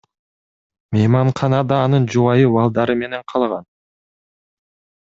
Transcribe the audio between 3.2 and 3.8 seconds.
калган.